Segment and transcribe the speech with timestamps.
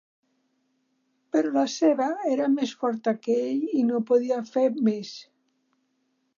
[1.35, 5.15] Però la ceba era més forta que ell i no podia fer més